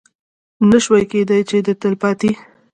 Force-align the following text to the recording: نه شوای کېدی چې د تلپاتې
نه 0.69 0.77
شوای 0.83 1.03
کېدی 1.11 1.39
چې 1.49 1.57
د 1.65 1.69
تلپاتې 1.81 2.31